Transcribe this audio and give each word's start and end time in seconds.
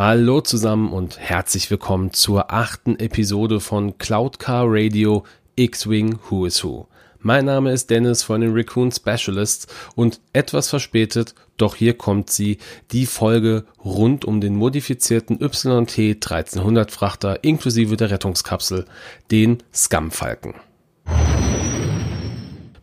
Hallo 0.00 0.40
zusammen 0.40 0.92
und 0.92 1.18
herzlich 1.18 1.72
willkommen 1.72 2.12
zur 2.12 2.52
achten 2.52 3.00
Episode 3.00 3.58
von 3.58 3.98
Cloud 3.98 4.38
Car 4.38 4.66
Radio 4.68 5.24
X-Wing 5.56 6.20
Who 6.30 6.46
is 6.46 6.62
Who. 6.62 6.86
Mein 7.18 7.46
Name 7.46 7.72
ist 7.72 7.90
Dennis 7.90 8.22
von 8.22 8.40
den 8.40 8.52
Raccoon 8.54 8.92
Specialists 8.92 9.66
und 9.96 10.20
etwas 10.32 10.68
verspätet, 10.68 11.34
doch 11.56 11.74
hier 11.74 11.94
kommt 11.94 12.30
sie, 12.30 12.58
die 12.92 13.06
Folge 13.06 13.64
rund 13.84 14.24
um 14.24 14.40
den 14.40 14.54
modifizierten 14.54 15.40
YT 15.40 15.98
1300 15.98 16.92
Frachter 16.92 17.42
inklusive 17.42 17.96
der 17.96 18.12
Rettungskapsel, 18.12 18.84
den 19.32 19.64
Scum-Falken. 19.74 20.54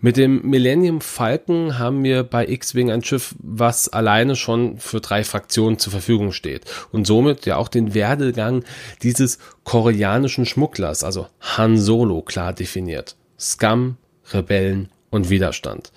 Mit 0.05 0.17
dem 0.17 0.47
Millennium 0.47 1.01
Falcon 1.01 1.79
haben 1.79 2.03
wir 2.03 2.21
bei 2.21 2.47
X-Wing 2.47 2.91
ein 2.91 3.03
Schiff, 3.03 3.33
was 3.39 3.89
alleine 3.89 4.35
schon 4.35 4.77
für 4.77 5.01
drei 5.01 5.23
Fraktionen 5.23 5.79
zur 5.79 5.91
Verfügung 5.91 6.31
steht 6.31 6.61
und 6.91 7.07
somit 7.07 7.47
ja 7.47 7.57
auch 7.57 7.69
den 7.69 7.95
Werdegang 7.95 8.63
dieses 9.01 9.39
koreanischen 9.63 10.45
Schmugglers, 10.45 11.03
also 11.03 11.25
Han 11.57 11.79
Solo, 11.79 12.21
klar 12.21 12.53
definiert. 12.53 13.15
Scum, 13.39 13.97
Rebellen 14.31 14.89
und 15.09 15.31
Widerstand. 15.31 15.91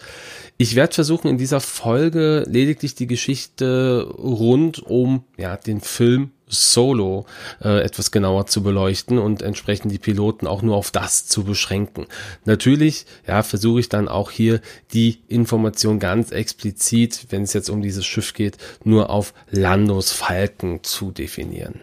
Ich 0.61 0.75
werde 0.75 0.93
versuchen, 0.93 1.29
in 1.29 1.39
dieser 1.39 1.61
Folge 1.61 2.45
lediglich 2.49 2.97
die 2.97 3.07
Geschichte 3.07 4.13
rund 4.19 4.81
um 4.81 5.23
ja, 5.37 5.57
den 5.57 5.81
Film 5.81 6.33
Solo 6.49 7.27
äh, 7.63 7.81
etwas 7.85 8.11
genauer 8.11 8.47
zu 8.47 8.65
beleuchten 8.65 9.19
und 9.19 9.41
entsprechend 9.41 9.93
die 9.93 10.01
Piloten 10.01 10.49
auch 10.49 10.63
nur 10.63 10.75
auf 10.75 10.91
das 10.91 11.27
zu 11.27 11.45
beschränken. 11.45 12.07
Natürlich, 12.45 13.07
ja, 13.25 13.45
versuche 13.45 13.79
ich 13.79 13.89
dann 13.89 14.09
auch 14.09 14.33
hier 14.33 14.61
die 14.93 15.21
Information 15.29 16.01
ganz 16.01 16.33
explizit, 16.33 17.27
wenn 17.31 17.43
es 17.45 17.53
jetzt 17.53 17.71
um 17.71 17.81
dieses 17.81 18.05
Schiff 18.05 18.35
geht, 18.35 18.59
nur 18.83 19.11
auf 19.11 19.35
Landos 19.53 20.11
Falken 20.11 20.83
zu 20.83 21.13
definieren. 21.13 21.83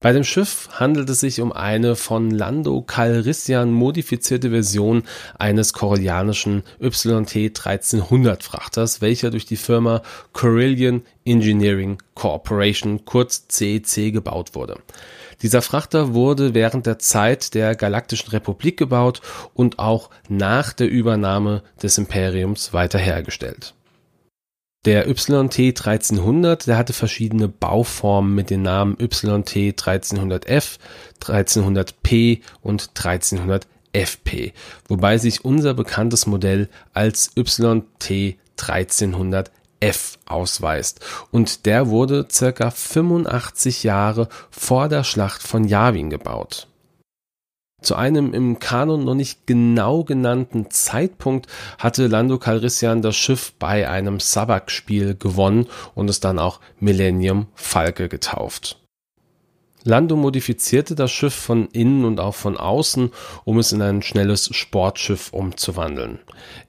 Bei 0.00 0.12
dem 0.12 0.24
Schiff 0.24 0.68
handelt 0.72 1.08
es 1.08 1.20
sich 1.20 1.40
um 1.40 1.52
eine 1.52 1.96
von 1.96 2.30
Lando 2.30 2.82
Calrissian 2.82 3.72
modifizierte 3.72 4.50
Version 4.50 5.04
eines 5.38 5.72
koreanischen 5.72 6.64
YT-1300 6.80 8.42
Frachters, 8.42 9.00
welcher 9.00 9.30
durch 9.30 9.46
die 9.46 9.56
Firma 9.56 10.02
Carillion 10.34 11.02
Engineering 11.24 11.96
Corporation, 12.14 13.06
kurz 13.06 13.48
CEC, 13.48 14.12
gebaut 14.12 14.54
wurde. 14.54 14.80
Dieser 15.40 15.62
Frachter 15.62 16.12
wurde 16.12 16.52
während 16.52 16.84
der 16.84 16.98
Zeit 16.98 17.54
der 17.54 17.74
Galaktischen 17.74 18.28
Republik 18.28 18.76
gebaut 18.76 19.22
und 19.54 19.78
auch 19.78 20.10
nach 20.28 20.74
der 20.74 20.90
Übernahme 20.90 21.62
des 21.82 21.96
Imperiums 21.96 22.74
weiter 22.74 22.98
hergestellt. 22.98 23.74
Der 24.86 25.08
YT 25.08 25.58
1300, 25.58 26.68
der 26.68 26.76
hatte 26.76 26.92
verschiedene 26.92 27.48
Bauformen 27.48 28.36
mit 28.36 28.50
den 28.50 28.62
Namen 28.62 28.96
YT 29.00 29.80
1300F, 29.80 30.78
1300P 31.20 32.42
und 32.62 32.92
1300FP, 32.94 34.52
wobei 34.86 35.18
sich 35.18 35.44
unser 35.44 35.74
bekanntes 35.74 36.26
Modell 36.26 36.68
als 36.94 37.32
YT 37.34 38.36
1300F 38.60 40.18
ausweist 40.24 41.00
und 41.32 41.66
der 41.66 41.88
wurde 41.88 42.28
circa 42.30 42.70
85 42.70 43.82
Jahre 43.82 44.28
vor 44.52 44.88
der 44.88 45.02
Schlacht 45.02 45.42
von 45.42 45.64
Yavin 45.64 46.10
gebaut. 46.10 46.68
Zu 47.86 47.94
einem 47.94 48.34
im 48.34 48.58
Kanon 48.58 49.04
noch 49.04 49.14
nicht 49.14 49.46
genau 49.46 50.02
genannten 50.02 50.72
Zeitpunkt 50.72 51.46
hatte 51.78 52.08
Lando 52.08 52.36
Calrissian 52.36 53.00
das 53.00 53.14
Schiff 53.14 53.52
bei 53.60 53.88
einem 53.88 54.18
Sabak-Spiel 54.18 55.14
gewonnen 55.14 55.68
und 55.94 56.10
es 56.10 56.18
dann 56.18 56.40
auch 56.40 56.58
Millennium 56.80 57.46
Falke 57.54 58.08
getauft. 58.08 58.80
Lando 59.84 60.16
modifizierte 60.16 60.96
das 60.96 61.12
Schiff 61.12 61.32
von 61.32 61.68
innen 61.68 62.04
und 62.04 62.18
auch 62.18 62.34
von 62.34 62.56
außen, 62.56 63.12
um 63.44 63.58
es 63.60 63.70
in 63.70 63.80
ein 63.80 64.02
schnelles 64.02 64.48
Sportschiff 64.52 65.32
umzuwandeln. 65.32 66.18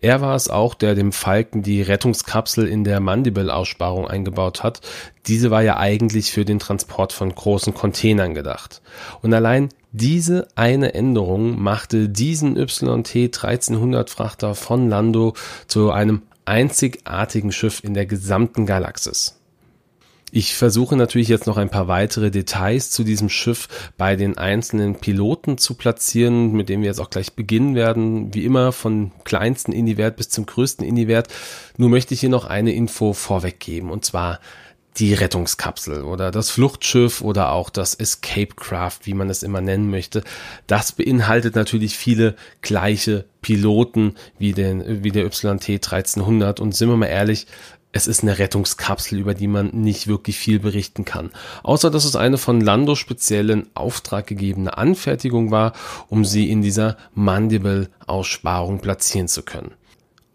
Er 0.02 0.22
war 0.22 0.36
es 0.36 0.52
auch, 0.52 0.76
der 0.76 0.94
dem 0.94 1.12
Falken 1.12 1.64
die 1.64 1.82
Rettungskapsel 1.82 2.68
in 2.68 2.84
der 2.84 3.00
Mandible-Aussparung 3.00 4.08
eingebaut 4.08 4.62
hat. 4.62 4.82
Diese 5.26 5.50
war 5.50 5.64
ja 5.64 5.78
eigentlich 5.78 6.32
für 6.32 6.46
den 6.46 6.60
Transport 6.60 7.12
von 7.12 7.34
großen 7.34 7.74
Containern 7.74 8.36
gedacht. 8.36 8.84
Und 9.24 9.34
allein 9.34 9.70
diese 9.98 10.48
eine 10.56 10.94
Änderung 10.94 11.62
machte 11.62 12.08
diesen 12.08 12.56
YT 12.56 13.16
1300 13.16 14.10
Frachter 14.10 14.56
von 14.56 14.90
Lando 14.90 15.34
zu 15.68 15.92
einem 15.92 16.22
einzigartigen 16.46 17.52
Schiff 17.52 17.84
in 17.84 17.94
der 17.94 18.06
gesamten 18.06 18.66
Galaxis. 18.66 19.38
Ich 20.30 20.56
versuche 20.56 20.98
natürlich 20.98 21.30
jetzt 21.30 21.48
noch 21.48 21.58
ein 21.58 21.70
paar 21.70 21.88
weitere 21.88 22.32
Details 22.32 22.92
zu 22.92 23.04
diesem 23.06 23.30
Schiff 23.30 23.92
bei 23.98 24.18
den 24.18 24.38
einzelnen 24.38 24.96
Piloten 24.96 25.58
zu 25.58 25.76
platzieren, 25.76 26.52
mit 26.52 26.68
dem 26.68 26.82
wir 26.82 26.88
jetzt 26.88 27.00
auch 27.00 27.10
gleich 27.10 27.34
beginnen 27.34 27.76
werden. 27.76 28.34
Wie 28.34 28.44
immer 28.44 28.74
von 28.74 29.14
kleinsten 29.24 29.72
Indie-Wert 29.72 30.18
bis 30.18 30.30
zum 30.30 30.46
größten 30.46 30.86
Indie-Wert. 30.86 31.30
Nur 31.78 31.90
möchte 31.90 32.14
ich 32.14 32.20
hier 32.20 32.30
noch 32.30 32.46
eine 32.46 32.74
Info 32.74 33.14
vorweggeben 33.14 33.90
und 33.90 34.04
zwar 34.04 34.40
die 34.98 35.14
Rettungskapsel 35.14 36.04
oder 36.04 36.32
das 36.32 36.50
Fluchtschiff 36.50 37.22
oder 37.22 37.52
auch 37.52 37.70
das 37.70 37.94
Escape 37.94 38.56
Craft, 38.56 39.00
wie 39.04 39.14
man 39.14 39.30
es 39.30 39.44
immer 39.44 39.62
nennen 39.62 39.90
möchte. 39.90 40.24
Das 40.66 40.92
beinhaltet 40.92 41.56
natürlich 41.56 41.98
viele 41.98 42.36
gleiche 42.62 43.26
Piloten 43.42 44.16
wie 44.40 44.54
den, 44.54 45.04
wie 45.04 45.12
der 45.12 45.26
YT 45.26 45.70
1300 45.70 46.60
und 46.60 46.76
sind 46.76 46.90
wir 46.90 46.98
mal 46.98 47.06
ehrlich, 47.08 47.48
es 47.94 48.08
ist 48.08 48.22
eine 48.22 48.38
Rettungskapsel, 48.38 49.18
über 49.20 49.34
die 49.34 49.48
man 49.48 49.70
nicht 49.70 50.08
wirklich 50.08 50.38
viel 50.38 50.60
berichten 50.60 51.06
kann. 51.06 51.32
Außer 51.64 51.90
dass 51.90 52.06
es 52.06 52.16
eine 52.16 52.38
von 52.38 52.62
Lando 52.62 52.96
speziellen 52.96 53.68
Auftrag 53.76 54.28
gegebene 54.28 54.78
Anfertigung 54.78 55.52
war, 55.52 55.74
um 56.10 56.26
sie 56.26 56.50
in 56.50 56.62
dieser 56.62 56.98
Mandible-Aussparung 57.16 58.80
platzieren 58.82 59.28
zu 59.28 59.44
können. 59.44 59.72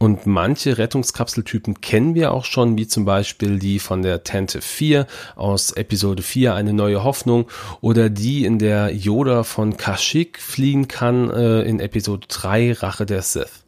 Und 0.03 0.27
manche 0.27 0.79
Rettungskapseltypen 0.79 1.81
kennen 1.81 2.17
wir 2.17 2.33
auch 2.33 2.45
schon, 2.45 2.77
wie 2.77 2.89
zum 2.89 3.05
Beispiel 3.05 3.61
die 3.61 3.79
von 3.79 4.03
der 4.03 4.25
Tente 4.25 4.61
4 4.61 5.07
aus 5.37 5.71
Episode 5.71 6.25
4 6.25 6.57
Eine 6.57 6.73
neue 6.73 7.05
Hoffnung 7.05 7.47
oder 7.81 8.11
die, 8.11 8.45
in 8.45 8.59
der 8.59 8.93
Yoda 8.93 9.45
von 9.45 9.77
Kashyyyk 9.77 10.41
fliehen 10.41 10.89
kann 10.89 11.31
äh, 11.31 11.62
in 11.62 11.79
Episode 11.79 12.27
3 12.27 12.73
Rache 12.73 13.07
der 13.07 13.23
Sith. 13.23 13.62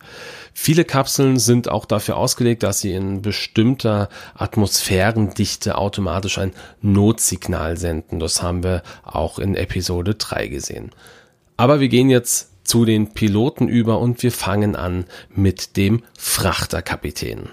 Viele 0.52 0.84
Kapseln 0.84 1.38
sind 1.38 1.68
auch 1.68 1.84
dafür 1.84 2.16
ausgelegt, 2.16 2.64
dass 2.64 2.80
sie 2.80 2.94
in 2.94 3.22
bestimmter 3.22 4.08
Atmosphärendichte 4.34 5.78
automatisch 5.78 6.38
ein 6.38 6.52
Notsignal 6.82 7.76
senden. 7.76 8.18
Das 8.18 8.42
haben 8.42 8.64
wir 8.64 8.82
auch 9.04 9.38
in 9.38 9.54
Episode 9.54 10.16
3 10.16 10.48
gesehen. 10.48 10.90
Aber 11.56 11.78
wir 11.78 11.88
gehen 11.88 12.10
jetzt 12.10 12.53
zu 12.64 12.84
den 12.84 13.12
Piloten 13.12 13.68
über 13.68 14.00
und 14.00 14.22
wir 14.22 14.32
fangen 14.32 14.74
an 14.74 15.04
mit 15.30 15.76
dem 15.76 16.02
Frachterkapitän. 16.18 17.50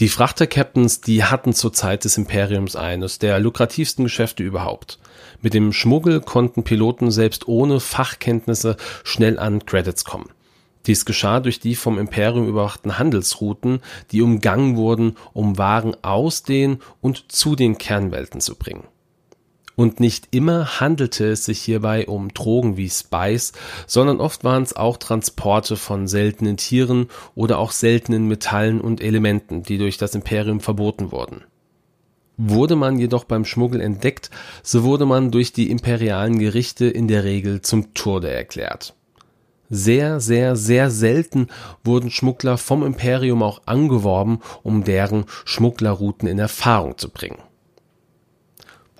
Die 0.00 0.08
Frachtercaptains, 0.08 1.00
die 1.00 1.24
hatten 1.24 1.52
zur 1.52 1.72
Zeit 1.72 2.04
des 2.04 2.18
Imperiums 2.18 2.76
eines 2.76 3.18
der 3.18 3.40
lukrativsten 3.40 4.04
Geschäfte 4.04 4.44
überhaupt. 4.44 5.00
Mit 5.42 5.54
dem 5.54 5.72
Schmuggel 5.72 6.20
konnten 6.20 6.62
Piloten 6.62 7.10
selbst 7.10 7.48
ohne 7.48 7.80
Fachkenntnisse 7.80 8.76
schnell 9.02 9.40
an 9.40 9.66
Credits 9.66 10.04
kommen. 10.04 10.30
Dies 10.86 11.04
geschah 11.04 11.40
durch 11.40 11.58
die 11.58 11.74
vom 11.74 11.98
Imperium 11.98 12.46
überwachten 12.46 12.98
Handelsrouten, 12.98 13.80
die 14.12 14.22
umgangen 14.22 14.76
wurden, 14.76 15.16
um 15.32 15.58
Waren 15.58 15.96
aus 16.02 16.44
den 16.44 16.80
und 17.00 17.32
zu 17.32 17.56
den 17.56 17.76
Kernwelten 17.76 18.40
zu 18.40 18.54
bringen. 18.54 18.84
Und 19.78 20.00
nicht 20.00 20.26
immer 20.32 20.80
handelte 20.80 21.28
es 21.28 21.44
sich 21.44 21.60
hierbei 21.60 22.08
um 22.08 22.34
Drogen 22.34 22.76
wie 22.76 22.90
Spice, 22.90 23.52
sondern 23.86 24.18
oft 24.18 24.42
waren 24.42 24.64
es 24.64 24.74
auch 24.74 24.96
Transporte 24.96 25.76
von 25.76 26.08
seltenen 26.08 26.56
Tieren 26.56 27.06
oder 27.36 27.60
auch 27.60 27.70
seltenen 27.70 28.26
Metallen 28.26 28.80
und 28.80 29.00
Elementen, 29.00 29.62
die 29.62 29.78
durch 29.78 29.96
das 29.96 30.16
Imperium 30.16 30.58
verboten 30.58 31.12
wurden. 31.12 31.44
Wurde 32.36 32.74
man 32.74 32.98
jedoch 32.98 33.22
beim 33.22 33.44
Schmuggel 33.44 33.80
entdeckt, 33.80 34.30
so 34.64 34.82
wurde 34.82 35.06
man 35.06 35.30
durch 35.30 35.52
die 35.52 35.70
imperialen 35.70 36.40
Gerichte 36.40 36.86
in 36.86 37.06
der 37.06 37.22
Regel 37.22 37.62
zum 37.62 37.94
Tode 37.94 38.32
erklärt. 38.32 38.96
Sehr, 39.70 40.18
sehr, 40.18 40.56
sehr 40.56 40.90
selten 40.90 41.46
wurden 41.84 42.10
Schmuggler 42.10 42.58
vom 42.58 42.84
Imperium 42.84 43.44
auch 43.44 43.62
angeworben, 43.66 44.40
um 44.64 44.82
deren 44.82 45.26
Schmugglerrouten 45.44 46.28
in 46.28 46.40
Erfahrung 46.40 46.98
zu 46.98 47.10
bringen. 47.10 47.38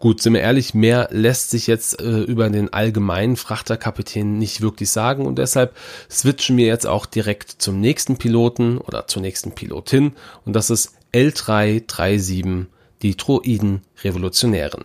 Gut, 0.00 0.23
sind 0.23 0.35
wir 0.35 0.43
ehrlich, 0.43 0.75
mehr 0.75 1.09
lässt 1.11 1.50
sich 1.50 1.67
jetzt 1.67 2.00
äh, 2.00 2.21
über 2.21 2.49
den 2.50 2.73
allgemeinen 2.73 3.37
Frachterkapitän 3.37 4.39
nicht 4.39 4.61
wirklich 4.61 4.91
sagen 4.91 5.27
und 5.27 5.39
deshalb 5.39 5.77
switchen 6.09 6.56
wir 6.56 6.67
jetzt 6.67 6.87
auch 6.87 7.05
direkt 7.05 7.50
zum 7.50 7.81
nächsten 7.81 8.17
Piloten 8.17 8.79
oder 8.79 9.09
zur 9.09 9.23
nächsten 9.23 9.53
Pilotin 9.53 10.12
und 10.45 10.53
das 10.55 10.71
ist 10.71 10.93
L337, 11.12 12.67
die 13.03 13.17
Droiden 13.17 13.83
Revolutionären. 14.05 14.85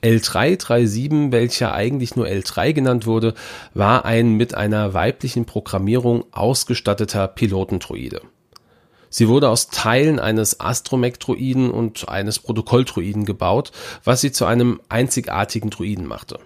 L337, 0.00 1.32
welcher 1.32 1.74
eigentlich 1.74 2.14
nur 2.14 2.26
L3 2.26 2.72
genannt 2.72 3.06
wurde, 3.06 3.34
war 3.74 4.04
ein 4.04 4.34
mit 4.34 4.54
einer 4.54 4.94
weiblichen 4.94 5.44
Programmierung 5.44 6.24
ausgestatteter 6.30 7.26
Pilotendroide. 7.26 8.22
Sie 9.10 9.28
wurde 9.28 9.48
aus 9.48 9.68
Teilen 9.68 10.18
eines 10.18 10.60
Astromech-Druiden 10.60 11.70
und 11.70 12.08
eines 12.08 12.38
Protokolldruiden 12.38 13.24
gebaut, 13.24 13.72
was 14.04 14.20
sie 14.20 14.32
zu 14.32 14.44
einem 14.44 14.80
einzigartigen 14.88 15.70
Druiden 15.70 16.06
machte. 16.06 16.38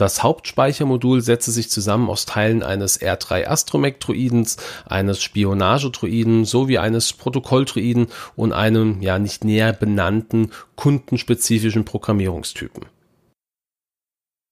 Das 0.00 0.22
Hauptspeichermodul 0.22 1.20
setzte 1.20 1.50
sich 1.50 1.68
zusammen 1.68 2.08
aus 2.08 2.24
Teilen 2.24 2.62
eines 2.62 3.02
R3 3.02 3.46
Astromech-Druidens, 3.46 4.56
eines 4.86 5.22
Spionage-Druiden 5.22 6.46
sowie 6.46 6.78
eines 6.78 7.12
Protokolldruiden 7.12 8.06
und 8.34 8.54
einem 8.54 9.02
ja 9.02 9.18
nicht 9.18 9.44
näher 9.44 9.74
benannten 9.74 10.52
kundenspezifischen 10.74 11.84
Programmierungstypen. 11.84 12.86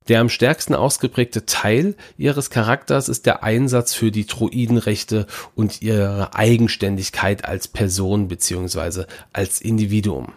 Der 0.08 0.20
am 0.20 0.30
stärksten 0.30 0.74
ausgeprägte 0.74 1.44
Teil 1.44 1.94
ihres 2.16 2.50
Charakters 2.50 3.08
ist 3.08 3.26
der 3.26 3.42
Einsatz 3.42 3.94
für 3.94 4.10
die 4.10 4.26
Druidenrechte 4.26 5.26
und 5.54 5.82
ihre 5.82 6.34
Eigenständigkeit 6.34 7.44
als 7.44 7.68
Person 7.68 8.28
bzw. 8.28 9.04
als 9.32 9.60
Individuum. 9.60 10.32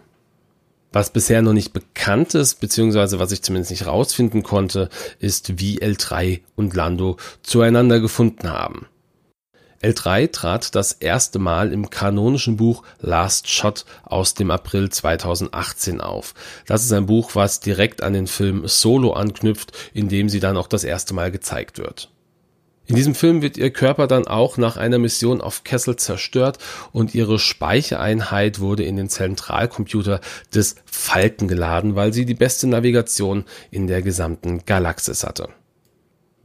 Was 0.91 1.13
bisher 1.13 1.41
noch 1.41 1.53
nicht 1.53 1.71
bekannt 1.71 2.35
ist, 2.35 2.55
beziehungsweise 2.55 3.17
was 3.17 3.31
ich 3.31 3.41
zumindest 3.41 3.71
nicht 3.71 3.87
rausfinden 3.87 4.43
konnte, 4.43 4.89
ist, 5.19 5.57
wie 5.57 5.79
L3 5.81 6.41
und 6.57 6.75
Lando 6.75 7.15
zueinander 7.43 8.01
gefunden 8.01 8.49
haben. 8.49 8.87
L3 9.81 10.31
trat 10.31 10.75
das 10.75 10.91
erste 10.91 11.39
Mal 11.39 11.73
im 11.73 11.89
kanonischen 11.89 12.57
Buch 12.57 12.83
Last 12.99 13.49
Shot 13.49 13.85
aus 14.03 14.35
dem 14.35 14.51
April 14.51 14.89
2018 14.89 16.01
auf. 16.01 16.33
Das 16.67 16.83
ist 16.83 16.93
ein 16.93 17.07
Buch, 17.07 17.31
was 17.33 17.59
direkt 17.59 18.03
an 18.03 18.13
den 18.13 18.27
Film 18.27 18.67
Solo 18.67 19.13
anknüpft, 19.13 19.71
in 19.93 20.07
dem 20.07 20.29
sie 20.29 20.39
dann 20.39 20.57
auch 20.57 20.67
das 20.67 20.83
erste 20.83 21.13
Mal 21.13 21.31
gezeigt 21.31 21.79
wird. 21.79 22.11
In 22.85 22.95
diesem 22.95 23.15
Film 23.15 23.41
wird 23.41 23.57
ihr 23.57 23.71
Körper 23.71 24.05
dann 24.05 24.27
auch 24.27 24.57
nach 24.57 24.75
einer 24.75 24.99
Mission 24.99 25.39
auf 25.39 25.63
Kessel 25.63 25.95
zerstört 25.95 26.57
und 26.91 27.15
ihre 27.15 27.39
Speichereinheit 27.39 28.59
wurde 28.59 28.83
in 28.83 28.97
den 28.97 29.07
Zentralcomputer 29.07 30.19
des 30.53 30.75
Falken 30.85 31.47
geladen, 31.47 31.95
weil 31.95 32.11
sie 32.11 32.25
die 32.25 32.33
beste 32.33 32.67
Navigation 32.67 33.45
in 33.69 33.87
der 33.87 34.01
gesamten 34.01 34.65
Galaxis 34.65 35.23
hatte. 35.23 35.49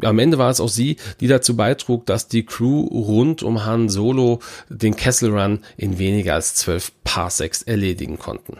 Am 0.02 0.19
Ende 0.19 0.38
war 0.38 0.50
es 0.50 0.60
auch 0.60 0.69
sie, 0.69 0.96
die 1.20 1.26
dazu 1.26 1.56
beitrug, 1.56 2.04
dass 2.06 2.28
die 2.28 2.44
Crew 2.44 2.82
rund 2.87 3.43
um 3.43 3.64
Han 3.64 3.88
Solo 3.88 4.40
den 4.69 4.96
Kessel 4.96 5.31
Run 5.31 5.60
in 5.76 5.98
weniger 5.98 6.34
als 6.34 6.54
zwölf 6.54 6.93
Parsecs 7.04 7.62
erledigen 7.62 8.19
konnten. 8.19 8.58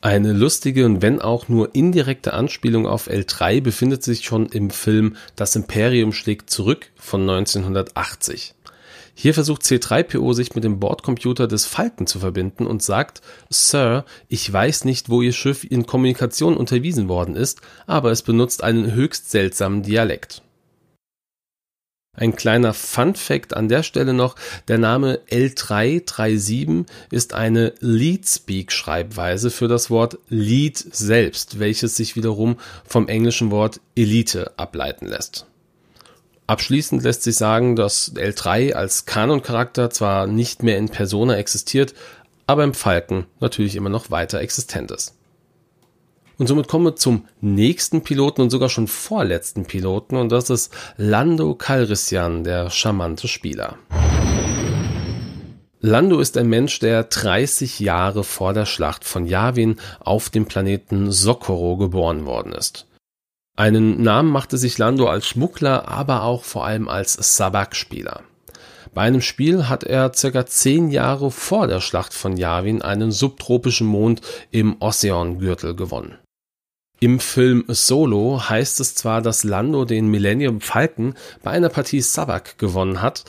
Eine 0.00 0.34
lustige 0.34 0.84
und 0.84 1.00
wenn 1.00 1.22
auch 1.22 1.48
nur 1.48 1.74
indirekte 1.74 2.34
Anspielung 2.34 2.86
auf 2.86 3.08
L3 3.08 3.62
befindet 3.62 4.02
sich 4.02 4.24
schon 4.24 4.46
im 4.46 4.68
Film 4.68 5.16
Das 5.34 5.56
Imperium 5.56 6.12
schlägt 6.12 6.50
zurück 6.50 6.90
von 6.96 7.22
1980. 7.22 8.54
Hier 9.14 9.32
versucht 9.32 9.62
C3PO 9.62 10.34
sich 10.34 10.54
mit 10.54 10.64
dem 10.64 10.80
Bordcomputer 10.80 11.46
des 11.46 11.66
Falken 11.66 12.06
zu 12.06 12.18
verbinden 12.18 12.66
und 12.66 12.82
sagt, 12.82 13.22
Sir, 13.48 14.04
ich 14.28 14.52
weiß 14.52 14.84
nicht, 14.84 15.08
wo 15.08 15.22
Ihr 15.22 15.32
Schiff 15.32 15.64
in 15.64 15.86
Kommunikation 15.86 16.56
unterwiesen 16.56 17.08
worden 17.08 17.36
ist, 17.36 17.60
aber 17.86 18.10
es 18.10 18.22
benutzt 18.22 18.64
einen 18.64 18.92
höchst 18.92 19.30
seltsamen 19.30 19.82
Dialekt. 19.82 20.42
Ein 22.16 22.36
kleiner 22.36 22.74
Fun 22.74 23.14
Fact 23.14 23.56
an 23.56 23.68
der 23.68 23.82
Stelle 23.82 24.12
noch, 24.12 24.36
der 24.68 24.78
Name 24.78 25.20
L337 25.30 26.86
ist 27.10 27.34
eine 27.34 27.74
Lead-Speak 27.80 28.70
Schreibweise 28.70 29.50
für 29.50 29.66
das 29.66 29.90
Wort 29.90 30.18
Lead 30.28 30.78
selbst, 30.78 31.58
welches 31.58 31.96
sich 31.96 32.14
wiederum 32.14 32.56
vom 32.84 33.08
englischen 33.08 33.50
Wort 33.50 33.80
Elite 33.96 34.52
ableiten 34.56 35.06
lässt. 35.06 35.46
Abschließend 36.46 37.02
lässt 37.02 37.22
sich 37.22 37.36
sagen, 37.36 37.74
dass 37.74 38.14
L3 38.14 38.74
als 38.74 39.06
Kanon-Charakter 39.06 39.88
zwar 39.88 40.26
nicht 40.26 40.62
mehr 40.62 40.76
in 40.76 40.90
Persona 40.90 41.36
existiert, 41.36 41.94
aber 42.46 42.64
im 42.64 42.74
Falken 42.74 43.26
natürlich 43.40 43.76
immer 43.76 43.88
noch 43.88 44.10
weiter 44.10 44.40
existent 44.40 44.90
ist. 44.90 45.14
Und 46.36 46.46
somit 46.46 46.68
kommen 46.68 46.84
wir 46.84 46.96
zum 46.96 47.26
nächsten 47.40 48.02
Piloten 48.02 48.42
und 48.42 48.50
sogar 48.50 48.68
schon 48.68 48.88
vorletzten 48.88 49.64
Piloten 49.64 50.16
und 50.16 50.32
das 50.32 50.50
ist 50.50 50.74
Lando 50.96 51.54
Calrissian, 51.54 52.44
der 52.44 52.70
charmante 52.70 53.28
Spieler. 53.28 53.78
Lando 55.80 56.18
ist 56.18 56.36
ein 56.36 56.48
Mensch, 56.48 56.78
der 56.80 57.04
30 57.04 57.78
Jahre 57.78 58.24
vor 58.24 58.52
der 58.52 58.66
Schlacht 58.66 59.04
von 59.04 59.26
Yavin 59.26 59.76
auf 60.00 60.28
dem 60.28 60.46
Planeten 60.46 61.12
Socorro 61.12 61.76
geboren 61.76 62.26
worden 62.26 62.52
ist. 62.52 62.86
Einen 63.56 64.02
Namen 64.02 64.30
machte 64.30 64.58
sich 64.58 64.78
Lando 64.78 65.08
als 65.08 65.28
Schmuggler, 65.28 65.86
aber 65.88 66.22
auch 66.22 66.42
vor 66.42 66.66
allem 66.66 66.88
als 66.88 67.12
Sabak-Spieler. 67.12 68.22
Bei 68.94 69.02
einem 69.02 69.20
Spiel 69.20 69.68
hat 69.68 69.84
er 69.84 70.12
circa 70.14 70.46
zehn 70.46 70.90
Jahre 70.90 71.30
vor 71.30 71.66
der 71.66 71.80
Schlacht 71.80 72.14
von 72.14 72.36
Yavin 72.36 72.82
einen 72.82 73.12
subtropischen 73.12 73.86
Mond 73.86 74.22
im 74.50 74.76
Ocean-Gürtel 74.80 75.76
gewonnen. 75.76 76.18
Im 77.00 77.20
Film 77.20 77.64
Solo 77.68 78.48
heißt 78.48 78.80
es 78.80 78.94
zwar, 78.94 79.20
dass 79.20 79.44
Lando 79.44 79.84
den 79.84 80.08
Millennium 80.08 80.60
Falcon 80.60 81.14
bei 81.42 81.50
einer 81.50 81.68
Partie 81.68 82.00
Sabak 82.00 82.58
gewonnen 82.58 83.02
hat, 83.02 83.24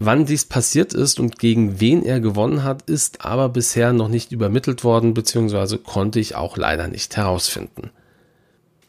Wann 0.00 0.26
dies 0.26 0.44
passiert 0.44 0.94
ist 0.94 1.18
und 1.18 1.40
gegen 1.40 1.80
wen 1.80 2.04
er 2.04 2.20
gewonnen 2.20 2.62
hat, 2.62 2.82
ist 2.82 3.24
aber 3.24 3.48
bisher 3.48 3.92
noch 3.92 4.08
nicht 4.08 4.30
übermittelt 4.30 4.84
worden, 4.84 5.12
beziehungsweise 5.12 5.78
konnte 5.78 6.20
ich 6.20 6.36
auch 6.36 6.56
leider 6.56 6.86
nicht 6.86 7.16
herausfinden. 7.16 7.90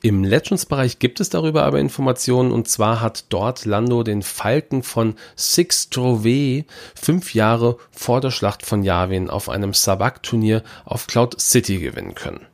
Im 0.01 0.23
Legends-Bereich 0.23 0.99
gibt 0.99 1.19
es 1.19 1.29
darüber 1.29 1.63
aber 1.63 1.79
Informationen 1.79 2.53
und 2.53 2.69
zwar 2.69 3.01
hat 3.01 3.25
dort 3.29 3.65
Lando 3.65 4.03
den 4.03 4.21
Falken 4.21 4.81
von 4.81 5.15
Six 5.35 5.89
Trove 5.89 6.63
fünf 6.95 7.33
Jahre 7.33 7.77
vor 7.91 8.21
der 8.21 8.31
Schlacht 8.31 8.65
von 8.65 8.83
Yavin 8.83 9.29
auf 9.29 9.49
einem 9.49 9.73
Sabak-Turnier 9.73 10.63
auf 10.85 11.07
Cloud 11.07 11.41
City 11.41 11.79
gewinnen 11.79 12.15
können. 12.15 12.45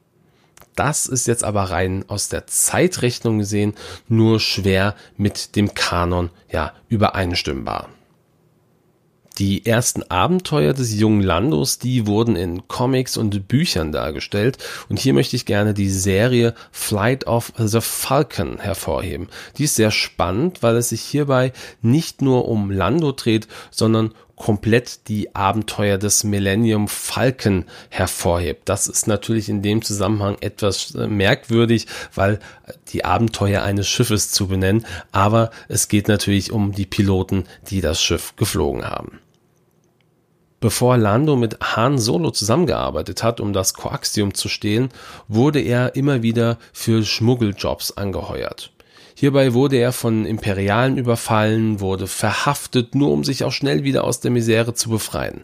Das 0.75 1.05
ist 1.05 1.27
jetzt 1.27 1.43
aber 1.43 1.63
rein 1.63 2.03
aus 2.07 2.29
der 2.29 2.47
Zeitrechnung 2.47 3.37
gesehen 3.37 3.75
nur 4.07 4.39
schwer 4.39 4.95
mit 5.15 5.55
dem 5.55 5.75
Kanon 5.75 6.31
ja 6.51 6.73
übereinstimmbar. 6.89 7.89
Die 9.37 9.65
ersten 9.65 10.03
Abenteuer 10.03 10.73
des 10.73 10.97
jungen 10.97 11.21
Landos, 11.21 11.77
die 11.77 12.07
wurden 12.07 12.37
in 12.37 12.69
Comics 12.69 13.17
und 13.17 13.49
Büchern 13.49 13.91
dargestellt. 13.91 14.57
Und 14.87 14.97
hier 14.97 15.13
möchte 15.13 15.35
ich 15.35 15.45
gerne 15.45 15.73
die 15.73 15.89
Serie 15.89 16.53
Flight 16.71 17.27
of 17.27 17.51
the 17.57 17.81
Falcon 17.81 18.59
hervorheben. 18.59 19.27
Die 19.57 19.65
ist 19.65 19.75
sehr 19.75 19.91
spannend, 19.91 20.63
weil 20.63 20.77
es 20.77 20.89
sich 20.89 21.01
hierbei 21.01 21.51
nicht 21.81 22.21
nur 22.21 22.47
um 22.47 22.71
Lando 22.71 23.11
dreht, 23.11 23.49
sondern 23.71 24.13
komplett 24.37 25.07
die 25.07 25.35
Abenteuer 25.35 25.97
des 25.97 26.23
Millennium 26.23 26.87
Falcon 26.87 27.65
hervorhebt. 27.89 28.69
Das 28.69 28.87
ist 28.87 29.07
natürlich 29.07 29.49
in 29.49 29.61
dem 29.61 29.81
Zusammenhang 29.81 30.37
etwas 30.41 30.95
äh, 30.95 31.07
merkwürdig, 31.07 31.87
weil 32.13 32.39
die 32.89 33.05
Abenteuer 33.05 33.63
eines 33.63 33.87
Schiffes 33.87 34.31
zu 34.31 34.47
benennen, 34.47 34.85
aber 35.11 35.51
es 35.67 35.87
geht 35.87 36.07
natürlich 36.07 36.51
um 36.51 36.73
die 36.73 36.85
Piloten, 36.85 37.45
die 37.69 37.81
das 37.81 38.01
Schiff 38.01 38.35
geflogen 38.35 38.85
haben. 38.85 39.19
Bevor 40.65 40.97
Lando 40.97 41.35
mit 41.35 41.59
Han 41.61 41.99
Solo 41.99 42.31
zusammengearbeitet 42.31 43.21
hat, 43.21 43.39
um 43.39 43.53
das 43.53 43.75
Coaxium 43.75 44.33
zu 44.33 44.49
stehlen, 44.49 44.89
wurde 45.27 45.61
er 45.61 45.95
immer 45.95 46.23
wieder 46.23 46.57
für 46.73 47.05
Schmuggeljobs 47.05 47.91
angeheuert. 47.91 48.71
Hierbei 49.13 49.53
wurde 49.53 49.77
er 49.77 49.91
von 49.91 50.25
Imperialen 50.25 50.97
überfallen, 50.97 51.81
wurde 51.81 52.07
verhaftet, 52.07 52.95
nur 52.95 53.11
um 53.11 53.23
sich 53.23 53.43
auch 53.43 53.51
schnell 53.51 53.83
wieder 53.83 54.05
aus 54.05 54.21
der 54.21 54.31
Misere 54.31 54.73
zu 54.73 54.89
befreien. 54.89 55.41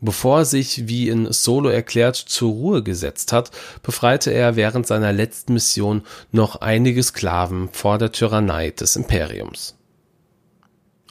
Bevor 0.00 0.38
er 0.38 0.44
sich, 0.44 0.86
wie 0.86 1.08
in 1.08 1.32
Solo 1.32 1.68
erklärt, 1.68 2.14
zur 2.14 2.52
Ruhe 2.52 2.82
gesetzt 2.84 3.32
hat, 3.32 3.50
befreite 3.82 4.30
er 4.30 4.54
während 4.54 4.86
seiner 4.86 5.12
letzten 5.12 5.54
Mission 5.54 6.02
noch 6.30 6.60
einige 6.60 7.02
Sklaven 7.02 7.68
vor 7.72 7.98
der 7.98 8.12
Tyrannei 8.12 8.70
des 8.70 8.94
Imperiums. 8.94 9.75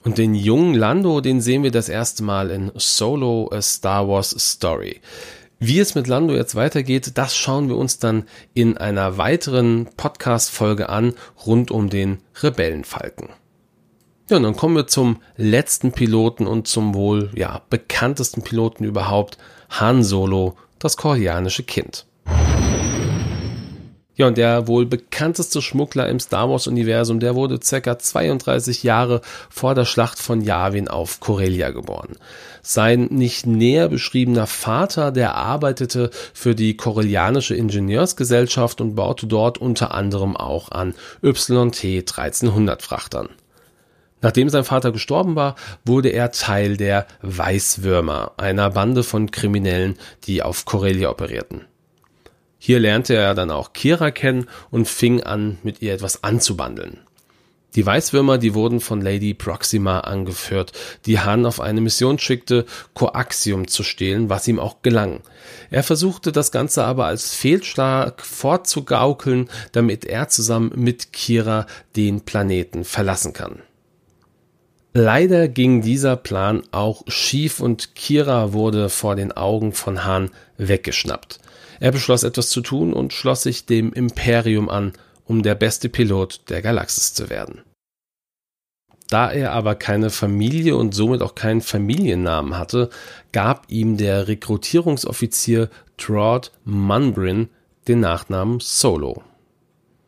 Und 0.06 0.20
den 0.20 0.36
jungen 0.36 0.76
Lando, 0.76 1.20
den 1.20 1.42
sehen 1.42 1.64
wir 1.64 1.72
das 1.72 1.90
erste 1.90 2.24
Mal 2.24 2.52
in 2.52 2.72
Solo 2.76 3.50
A 3.52 3.60
Star 3.60 4.08
Wars 4.08 4.36
Story. 4.38 5.02
Wie 5.58 5.80
es 5.80 5.96
mit 5.96 6.06
Lando 6.06 6.36
jetzt 6.36 6.54
weitergeht, 6.54 7.14
das 7.16 7.36
schauen 7.36 7.70
wir 7.70 7.76
uns 7.76 7.98
dann 7.98 8.26
in 8.54 8.78
einer 8.78 9.18
weiteren 9.18 9.88
Podcast-Folge 9.98 10.90
an, 10.90 11.16
rund 11.48 11.72
um 11.72 11.90
den 11.90 12.20
Rebellenfalken. 12.44 13.30
Ja, 14.30 14.38
und 14.38 14.44
dann 14.44 14.56
kommen 14.56 14.76
wir 14.76 14.86
zum 14.86 15.22
letzten 15.38 15.92
Piloten 15.92 16.46
und 16.46 16.68
zum 16.68 16.94
wohl, 16.94 17.32
ja, 17.34 17.64
bekanntesten 17.72 18.44
Piloten 18.44 18.84
überhaupt, 18.84 19.40
Han 19.72 20.04
Solo, 20.04 20.56
das 20.78 20.98
koreanische 20.98 21.64
Kind. 21.64 22.06
Ja, 24.18 24.28
und 24.28 24.38
der 24.38 24.68
wohl 24.68 24.86
bekannteste 24.86 25.62
Schmuggler 25.62 26.08
im 26.08 26.22
Star 26.22 26.50
Wars-Universum, 26.50 27.20
der 27.20 27.36
wurde 27.36 27.60
circa 27.62 28.00
32 28.00 28.84
Jahre 28.84 29.20
vor 29.50 29.76
der 29.76 29.84
Schlacht 29.84 30.20
von 30.20 30.40
Yavin 30.40 30.88
auf 30.88 31.20
Corellia 31.20 31.72
geboren. 31.72 32.16
Sein 32.62 33.10
nicht 33.12 33.46
näher 33.46 33.90
beschriebener 33.90 34.48
Vater, 34.48 35.12
der 35.12 35.36
arbeitete 35.36 36.12
für 36.34 36.56
die 36.56 36.78
Corellianische 36.78 37.56
Ingenieursgesellschaft 37.56 38.80
und 38.80 38.96
baute 38.96 39.28
dort 39.28 39.58
unter 39.58 39.94
anderem 39.94 40.38
auch 40.38 40.72
an 40.72 40.94
YT 41.22 41.84
1300 41.84 42.82
Frachtern. 42.82 43.28
Nachdem 44.22 44.48
sein 44.48 44.64
Vater 44.64 44.94
gestorben 44.94 45.36
war, 45.36 45.56
wurde 45.84 46.10
er 46.10 46.32
Teil 46.32 46.78
der 46.78 47.06
Weißwürmer, 47.22 48.32
einer 48.38 48.70
Bande 48.70 49.04
von 49.04 49.30
Kriminellen, 49.30 49.98
die 50.24 50.42
auf 50.42 50.64
Corellia 50.64 51.10
operierten. 51.10 51.66
Hier 52.66 52.80
lernte 52.80 53.14
er 53.14 53.36
dann 53.36 53.52
auch 53.52 53.74
Kira 53.74 54.10
kennen 54.10 54.50
und 54.72 54.88
fing 54.88 55.22
an, 55.22 55.60
mit 55.62 55.84
ihr 55.84 55.94
etwas 55.94 56.24
anzubandeln. 56.24 56.98
Die 57.76 57.86
Weißwürmer, 57.86 58.40
die 58.40 58.56
wurden 58.56 58.80
von 58.80 59.02
Lady 59.02 59.36
Proxima 59.36 60.00
angeführt, 60.00 60.72
die 61.06 61.20
Han 61.20 61.46
auf 61.46 61.62
eine 61.62 61.80
Mission 61.80 62.18
schickte, 62.18 62.66
Coaxium 62.96 63.68
zu 63.68 63.84
stehlen, 63.84 64.32
was 64.32 64.48
ihm 64.48 64.60
auch 64.60 64.82
gelang. 64.82 65.22
Er 65.70 65.84
versuchte 65.84 66.32
das 66.32 66.52
Ganze 66.52 66.86
aber 66.86 67.06
als 67.06 67.36
Fehlschlag 67.36 68.26
fortzugaukeln, 68.26 69.48
damit 69.72 70.04
er 70.04 70.30
zusammen 70.30 70.72
mit 70.76 71.14
Kira 71.14 71.68
den 71.96 72.22
Planeten 72.22 72.84
verlassen 72.84 73.34
kann. 73.34 73.62
Leider 74.98 75.50
ging 75.50 75.82
dieser 75.82 76.16
Plan 76.16 76.64
auch 76.72 77.04
schief 77.08 77.60
und 77.60 77.96
Kira 77.96 78.54
wurde 78.54 78.88
vor 78.88 79.18
den 79.18 79.34
Augen 79.34 79.74
von 79.74 80.06
Han 80.06 80.32
weggeschnappt. 80.58 81.42
Er 81.82 81.92
beschloss 81.92 82.24
etwas 82.24 82.50
zu 82.50 82.62
tun 82.62 82.94
und 82.94 83.12
schloss 83.12 83.44
sich 83.44 83.66
dem 83.66 83.92
Imperium 83.92 84.70
an, 84.70 84.94
um 85.26 85.44
der 85.44 85.56
beste 85.56 85.90
Pilot 85.90 86.44
der 86.48 86.62
Galaxis 86.62 87.14
zu 87.14 87.30
werden. 87.30 87.64
Da 89.10 89.30
er 89.30 89.52
aber 89.52 89.76
keine 89.76 90.10
Familie 90.10 90.78
und 90.78 90.96
somit 90.96 91.22
auch 91.22 91.36
keinen 91.36 91.60
Familiennamen 91.60 92.58
hatte, 92.58 92.90
gab 93.34 93.66
ihm 93.68 93.98
der 93.98 94.30
Rekrutierungsoffizier 94.30 95.70
Trod 95.98 96.54
Munbrin 96.64 97.50
den 97.90 98.00
Nachnamen 98.00 98.62
Solo. 98.62 99.24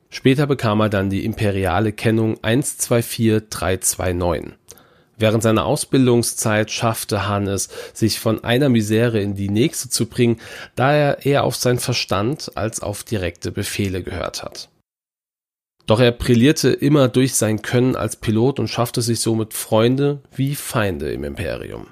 Später 0.10 0.48
bekam 0.48 0.80
er 0.80 0.88
dann 0.88 1.10
die 1.10 1.26
imperiale 1.26 1.92
Kennung 1.92 2.42
124329. 2.42 4.54
Während 5.18 5.42
seiner 5.42 5.66
Ausbildungszeit 5.66 6.70
schaffte 6.70 7.28
Hannes, 7.28 7.70
sich 7.94 8.20
von 8.20 8.44
einer 8.44 8.70
Misere 8.70 9.20
in 9.20 9.36
die 9.36 9.50
nächste 9.50 9.90
zu 9.90 10.06
bringen, 10.06 10.40
da 10.76 10.94
er 10.94 11.26
eher 11.26 11.44
auf 11.44 11.56
seinen 11.56 11.80
Verstand 11.80 12.52
als 12.56 12.82
auf 12.82 13.04
direkte 13.04 13.52
Befehle 13.52 14.04
gehört 14.04 14.44
hat. 14.44 14.70
Doch 15.88 16.00
er 16.00 16.12
brillierte 16.12 16.70
immer 16.70 17.08
durch 17.08 17.34
sein 17.34 17.62
Können 17.62 17.96
als 17.96 18.18
Pilot 18.18 18.60
und 18.60 18.68
schaffte 18.68 19.02
sich 19.02 19.22
somit 19.22 19.54
Freunde 19.54 20.22
wie 20.36 20.54
Feinde 20.54 21.12
im 21.12 21.24
Imperium. 21.24 21.88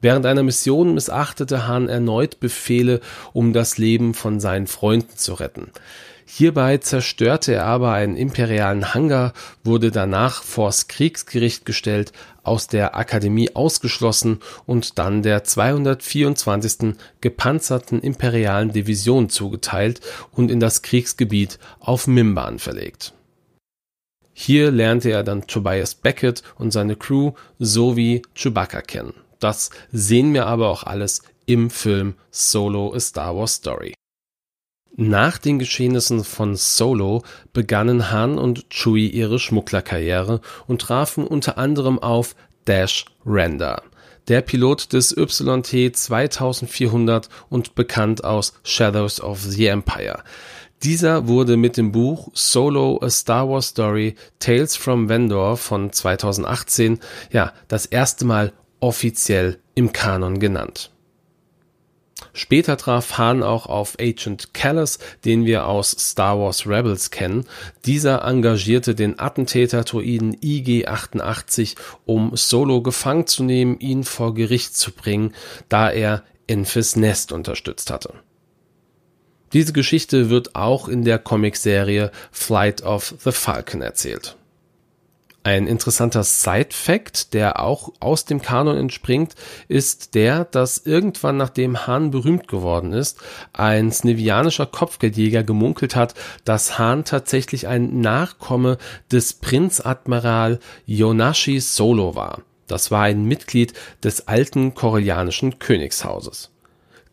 Während 0.00 0.26
einer 0.26 0.42
Mission 0.42 0.94
missachtete 0.94 1.68
Hahn 1.68 1.88
erneut 1.88 2.40
Befehle, 2.40 3.00
um 3.32 3.52
das 3.52 3.78
Leben 3.78 4.14
von 4.14 4.40
seinen 4.40 4.66
Freunden 4.66 5.16
zu 5.16 5.34
retten. 5.34 5.70
Hierbei 6.24 6.78
zerstörte 6.78 7.54
er 7.54 7.66
aber 7.66 7.92
einen 7.92 8.16
imperialen 8.16 8.94
Hangar, 8.94 9.32
wurde 9.64 9.90
danach 9.90 10.42
vors 10.42 10.88
Kriegsgericht 10.88 11.64
gestellt, 11.64 12.12
aus 12.42 12.66
der 12.66 12.96
Akademie 12.96 13.54
ausgeschlossen 13.54 14.40
und 14.66 14.98
dann 14.98 15.22
der 15.22 15.44
224. 15.44 16.96
gepanzerten 17.20 18.00
imperialen 18.00 18.72
Division 18.72 19.28
zugeteilt 19.28 20.00
und 20.32 20.50
in 20.50 20.60
das 20.60 20.82
Kriegsgebiet 20.82 21.58
auf 21.80 22.06
Mimban 22.06 22.58
verlegt. 22.58 23.14
Hier 24.32 24.70
lernte 24.70 25.10
er 25.10 25.22
dann 25.22 25.46
Tobias 25.46 25.94
Beckett 25.94 26.42
und 26.56 26.72
seine 26.72 26.96
Crew 26.96 27.32
sowie 27.58 28.22
Chewbacca 28.34 28.80
kennen. 28.80 29.14
Das 29.38 29.70
sehen 29.92 30.32
wir 30.34 30.46
aber 30.46 30.68
auch 30.68 30.84
alles 30.84 31.22
im 31.46 31.70
Film 31.70 32.14
Solo 32.30 32.94
A 32.94 33.00
Star 33.00 33.36
Wars 33.36 33.54
Story. 33.54 33.94
Nach 34.94 35.38
den 35.38 35.58
Geschehnissen 35.58 36.22
von 36.22 36.54
Solo 36.54 37.22
begannen 37.54 38.10
Han 38.10 38.36
und 38.36 38.68
Chewie 38.68 39.08
ihre 39.08 39.38
Schmugglerkarriere 39.38 40.42
und 40.66 40.82
trafen 40.82 41.26
unter 41.26 41.56
anderem 41.56 41.98
auf 41.98 42.36
Dash 42.66 43.06
Render, 43.24 43.82
der 44.28 44.42
Pilot 44.42 44.92
des 44.92 45.16
YT 45.16 45.96
2400 45.96 47.30
und 47.48 47.74
bekannt 47.74 48.22
aus 48.22 48.52
Shadows 48.64 49.22
of 49.22 49.40
the 49.40 49.66
Empire. 49.66 50.22
Dieser 50.82 51.26
wurde 51.26 51.56
mit 51.56 51.78
dem 51.78 51.90
Buch 51.90 52.28
Solo 52.34 52.98
A 53.02 53.08
Star 53.08 53.48
Wars 53.48 53.68
Story 53.68 54.14
Tales 54.40 54.76
from 54.76 55.08
Vendor 55.08 55.56
von 55.56 55.90
2018 55.90 57.00
ja 57.30 57.54
das 57.66 57.86
erste 57.86 58.26
Mal 58.26 58.52
offiziell 58.80 59.58
im 59.74 59.92
Kanon 59.92 60.38
genannt. 60.38 60.91
Später 62.32 62.76
traf 62.76 63.18
Han 63.18 63.42
auch 63.42 63.66
auf 63.66 63.96
Agent 64.00 64.54
Callus, 64.54 64.98
den 65.24 65.44
wir 65.44 65.66
aus 65.66 65.90
Star 65.90 66.38
Wars 66.38 66.66
Rebels 66.66 67.10
kennen. 67.10 67.44
Dieser 67.84 68.24
engagierte 68.24 68.94
den 68.94 69.18
Attentäter-Druiden 69.18 70.36
IG-88, 70.40 71.76
um 72.06 72.34
Solo 72.34 72.80
gefangen 72.80 73.26
zu 73.26 73.42
nehmen, 73.42 73.78
ihn 73.80 74.04
vor 74.04 74.34
Gericht 74.34 74.76
zu 74.76 74.92
bringen, 74.92 75.34
da 75.68 75.90
er 75.90 76.22
Enfys 76.46 76.96
Nest 76.96 77.32
unterstützt 77.32 77.90
hatte. 77.90 78.14
Diese 79.52 79.74
Geschichte 79.74 80.30
wird 80.30 80.54
auch 80.54 80.88
in 80.88 81.04
der 81.04 81.18
Comicserie 81.18 82.10
Flight 82.30 82.82
of 82.82 83.14
the 83.22 83.32
Falcon 83.32 83.82
erzählt. 83.82 84.36
Ein 85.44 85.66
interessanter 85.66 86.22
Side-Fact, 86.22 87.34
der 87.34 87.58
auch 87.58 87.92
aus 87.98 88.24
dem 88.24 88.42
Kanon 88.42 88.76
entspringt, 88.76 89.34
ist 89.66 90.14
der, 90.14 90.44
dass 90.44 90.78
irgendwann 90.78 91.36
nachdem 91.36 91.84
Hahn 91.88 92.12
berühmt 92.12 92.46
geworden 92.46 92.92
ist, 92.92 93.18
ein 93.52 93.90
snevianischer 93.90 94.66
Kopfgeldjäger 94.66 95.42
gemunkelt 95.42 95.96
hat, 95.96 96.14
dass 96.44 96.78
Hahn 96.78 97.04
tatsächlich 97.04 97.66
ein 97.66 98.00
Nachkomme 98.00 98.78
des 99.10 99.32
Prinzadmiral 99.32 100.60
Yonashi 100.86 101.58
Solo 101.58 102.14
war. 102.14 102.42
Das 102.68 102.92
war 102.92 103.02
ein 103.02 103.24
Mitglied 103.24 103.72
des 104.04 104.28
alten 104.28 104.74
korellianischen 104.74 105.58
Königshauses. 105.58 106.52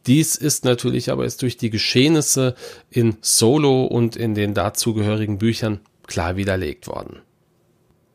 Dies 0.06 0.36
ist 0.36 0.66
natürlich 0.66 1.12
aber 1.12 1.24
jetzt 1.24 1.42
durch 1.42 1.58
die 1.58 1.72
Geschehnisse 1.72 2.54
in 2.92 3.18
Solo 3.22 3.86
und 3.86 4.16
in 4.16 4.36
den 4.36 4.54
dazugehörigen 4.54 5.40
Büchern 5.40 5.80
klar 6.06 6.36
widerlegt 6.36 6.88
worden. 6.88 7.22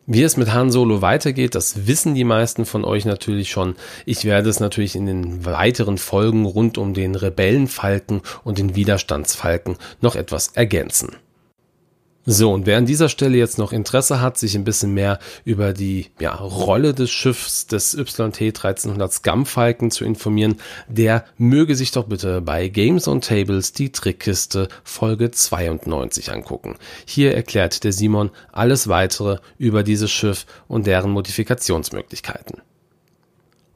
Wie 0.07 0.23
es 0.23 0.37
mit 0.37 0.53
Han 0.53 0.71
Solo 0.71 1.01
weitergeht, 1.01 1.55
das 1.55 1.87
wissen 1.87 2.15
die 2.15 2.25
meisten 2.25 2.67
von 2.67 2.85
euch 2.85 3.07
natürlich 3.07 3.51
schon. 3.51 3.75
Ich 4.05 4.27
werde 4.27 4.51
es 4.51 4.61
natürlich 4.61 4.97
in 4.97 5.07
den 5.07 5.47
weiteren 5.47 5.97
Folgen 5.97 6.45
rund 6.45 6.77
um 6.77 6.93
den 6.93 7.15
Rebellenfalken 7.15 8.21
und 8.43 8.59
den 8.59 8.77
Widerstandsfalken 8.77 9.77
noch 10.03 10.15
etwas 10.15 10.49
ergänzen. 10.49 11.17
So, 12.27 12.53
und 12.53 12.65
wer 12.65 12.79
an 12.79 12.87
dieser 12.87 13.11
Stelle 13.11 13.37
jetzt 13.37 13.59
noch 13.59 13.73
Interesse 13.73 14.23
hat, 14.23 14.39
sich 14.39 14.55
ein 14.55 14.65
bisschen 14.65 14.95
mehr 14.95 15.19
über 15.45 15.75
die 15.75 16.07
ja, 16.19 16.35
Rolle 16.35 16.95
des 16.95 17.11
Schiffs 17.11 17.67
des 17.67 17.93
YT 17.93 18.19
1300 18.19 19.13
Scum-Falken 19.13 19.91
zu 19.91 20.07
informieren, 20.07 20.57
der 20.89 21.27
möge 21.37 21.77
sich 21.77 21.91
doch 21.91 22.05
bitte 22.05 22.41
bei 22.41 22.69
Games 22.69 23.09
on 23.09 23.21
Tables 23.21 23.75
die 23.75 23.93
Trickkiste 23.93 24.69
Folge 24.85 25.33
92 25.33 26.33
angucken. 26.33 26.77
Hier 27.05 27.35
erklärt 27.35 27.85
der 27.85 27.93
Simon 27.93 28.31
alles 28.53 28.89
weitere 28.89 29.39
über 29.59 29.83
dieses 29.83 30.11
Schiff 30.11 30.47
und 30.67 30.87
deren 30.87 31.11
Modifikationsmöglichkeiten. 31.11 32.63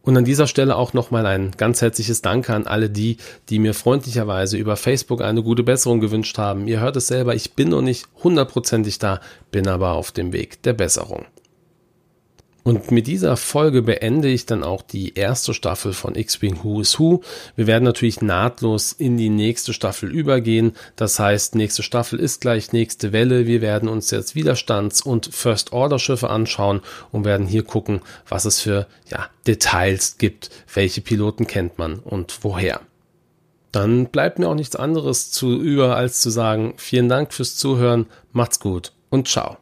Und 0.09 0.17
an 0.17 0.25
dieser 0.25 0.47
Stelle 0.47 0.77
auch 0.77 0.95
nochmal 0.95 1.27
ein 1.27 1.50
ganz 1.59 1.83
herzliches 1.83 2.23
Danke 2.23 2.55
an 2.55 2.67
alle 2.67 2.88
die, 2.88 3.19
die 3.50 3.59
mir 3.59 3.75
freundlicherweise 3.75 4.57
über 4.57 4.79
Facebook 4.79 5.21
eine 5.21 5.43
gute 5.43 5.62
Besserung 5.62 6.00
gewünscht 6.00 6.38
haben. 6.38 6.67
Ihr 6.67 6.81
hört 6.81 6.97
es 6.97 7.09
selber, 7.09 7.35
ich 7.35 7.53
bin 7.53 7.69
noch 7.69 7.83
nicht 7.83 8.07
hundertprozentig 8.25 8.99
da, 8.99 9.21
bin 9.50 9.69
aber 9.69 9.93
auf 9.93 10.11
dem 10.11 10.33
Weg 10.33 10.62
der 10.62 10.73
Besserung. 10.73 11.27
Und 12.68 12.90
mit 12.90 13.06
dieser 13.06 13.38
Folge 13.38 13.80
beende 13.80 14.28
ich 14.28 14.44
dann 14.44 14.62
auch 14.62 14.82
die 14.82 15.14
erste 15.14 15.54
Staffel 15.54 15.94
von 15.94 16.14
X-Wing 16.14 16.62
Who 16.62 16.82
is 16.82 16.98
Who. 16.98 17.22
Wir 17.56 17.66
werden 17.66 17.84
natürlich 17.84 18.20
nahtlos 18.20 18.92
in 18.92 19.16
die 19.16 19.30
nächste 19.30 19.72
Staffel 19.72 20.12
übergehen. 20.12 20.75
Das 20.94 21.18
heißt, 21.18 21.54
nächste 21.54 21.82
Staffel 21.82 22.20
ist 22.20 22.42
gleich 22.42 22.75
nächste 22.75 23.10
Welle. 23.14 23.46
Wir 23.46 23.62
werden 23.62 23.88
uns 23.88 24.10
jetzt 24.10 24.34
Widerstands- 24.34 25.00
und 25.00 25.34
First-Order-Schiffe 25.34 26.28
anschauen 26.28 26.82
und 27.10 27.25
werden 27.25 27.46
hier 27.46 27.62
gucken, 27.62 28.02
was 28.28 28.44
es 28.44 28.60
für 28.60 28.87
ja, 29.10 29.30
Details 29.46 30.18
gibt. 30.18 30.50
Welche 30.75 31.00
Piloten 31.00 31.46
kennt 31.46 31.78
man 31.78 32.00
und 32.00 32.40
woher. 32.42 32.82
Dann 33.72 34.08
bleibt 34.08 34.38
mir 34.38 34.46
auch 34.46 34.54
nichts 34.54 34.76
anderes 34.76 35.30
zu 35.30 35.58
über, 35.58 35.96
als 35.96 36.20
zu 36.20 36.28
sagen, 36.28 36.75
vielen 36.76 37.08
Dank 37.08 37.32
fürs 37.32 37.56
Zuhören, 37.56 38.04
macht's 38.32 38.60
gut 38.60 38.92
und 39.08 39.26
ciao. 39.26 39.56